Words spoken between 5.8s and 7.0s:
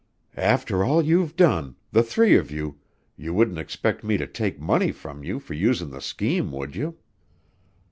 the scheme, would you?